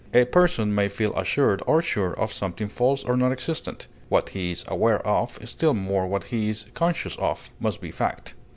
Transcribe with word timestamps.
A 0.15 0.25
person 0.25 0.73
may 0.73 0.87
feel 0.89 1.13
assured 1.15 1.61
or 1.67 1.79
sure 1.79 2.13
of 2.19 2.33
something 2.33 2.67
false 2.69 3.03
or 3.03 3.15
non 3.15 3.31
existent; 3.31 3.87
what 4.09 4.29
he 4.29 4.49
is 4.49 4.65
aware 4.67 5.05
of, 5.05 5.37
still 5.47 5.75
more 5.75 6.07
what 6.07 6.23
he 6.33 6.49
is 6.49 6.65
conscious 6.73 7.15
of, 7.17 7.51
must 7.59 7.81
be 7.81 7.91
fact. 7.91 8.33